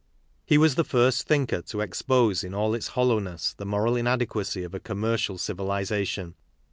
He 0.47 0.57
was 0.57 0.73
the 0.73 0.83
first 0.83 1.27
thinker 1.27 1.61
to 1.61 1.81
expose 1.81 2.43
in 2.43 2.55
all 2.55 2.73
its 2.73 2.89
hoUowness 2.93 3.55
the 3.55 3.67
moral 3.67 3.95
inadequacy 3.95 4.63
of 4.63 4.73
a 4.73 4.79
commercial 4.79 5.37
civilization. 5.37 6.33